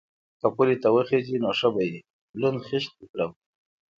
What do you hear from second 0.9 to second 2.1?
وخېژې نو ښه به وي،